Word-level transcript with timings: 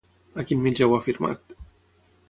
A 0.43 0.45
quin 0.51 0.63
mitjà 0.63 0.87
ho 0.89 0.95
ha 0.95 0.99
afirmat? 1.03 1.57